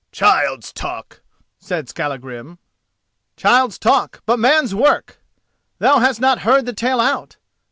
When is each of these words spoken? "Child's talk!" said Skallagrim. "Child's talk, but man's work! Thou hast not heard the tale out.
"Child's 0.11 0.73
talk!" 0.73 1.21
said 1.59 1.87
Skallagrim. 1.87 2.57
"Child's 3.37 3.77
talk, 3.77 4.23
but 4.25 4.39
man's 4.39 4.73
work! 4.73 5.19
Thou 5.77 5.99
hast 5.99 6.19
not 6.19 6.39
heard 6.39 6.65
the 6.65 6.73
tale 6.73 6.99
out. 6.99 7.37